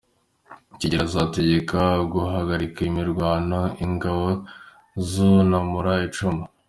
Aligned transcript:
Kigeli 0.79 1.05
ategeka 1.25 1.81
guhagarika 2.13 2.79
imirwano, 2.89 3.61
ingabo 3.85 4.25
zunamura 5.09 5.91
icumu. 6.07 6.43